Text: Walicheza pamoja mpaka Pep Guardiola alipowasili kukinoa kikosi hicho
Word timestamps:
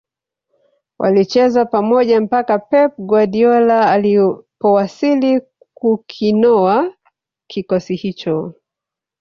Walicheza 0.99 1.65
pamoja 1.65 2.21
mpaka 2.21 2.59
Pep 2.59 2.91
Guardiola 2.97 3.91
alipowasili 3.91 5.41
kukinoa 5.73 6.93
kikosi 7.47 7.95
hicho 7.95 8.53